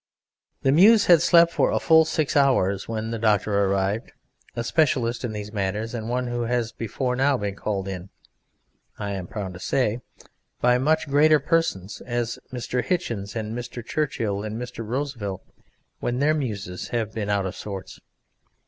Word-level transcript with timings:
The 0.63 0.71
Muse 0.71 1.05
had 1.05 1.21
slept 1.21 1.53
for 1.53 1.69
a 1.69 1.79
full 1.79 2.05
six 2.05 2.35
hours 2.35 2.89
when 2.89 3.11
the 3.11 3.19
doctor 3.19 3.65
arrived 3.65 4.13
a 4.55 4.63
specialist 4.63 5.23
in 5.23 5.31
these 5.31 5.53
matters 5.53 5.93
and 5.93 6.09
one 6.09 6.25
who 6.25 6.41
has 6.45 6.71
before 6.71 7.15
now 7.15 7.37
been 7.37 7.55
called 7.55 7.87
in 7.87 8.09
(I 8.97 9.11
am 9.11 9.27
proud 9.27 9.53
to 9.53 9.59
say) 9.59 9.99
by 10.59 10.79
such 10.79 11.07
great 11.07 11.29
persons 11.45 12.01
as 12.03 12.39
Mr. 12.51 12.83
Hichens, 12.83 13.35
Mr. 13.35 13.85
Churchill, 13.85 14.41
and 14.43 14.59
Mr. 14.59 14.83
Roosevelt 14.83 15.43
when 15.99 16.17
their 16.17 16.33
Muses 16.33 16.87
have 16.87 17.13
been 17.13 17.29
out 17.29 17.45
of 17.45 17.55
sorts. 17.55 17.99